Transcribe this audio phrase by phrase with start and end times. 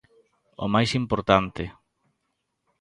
[0.63, 1.63] "O máis importante"."